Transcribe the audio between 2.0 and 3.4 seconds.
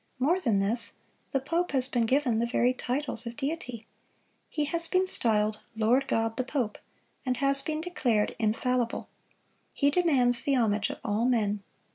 given the very titles of